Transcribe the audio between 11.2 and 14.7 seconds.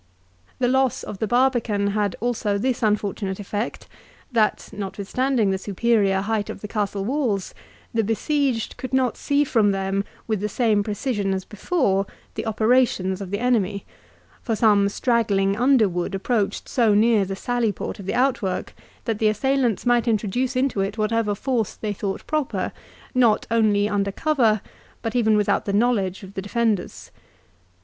as before, the operations of the enemy; for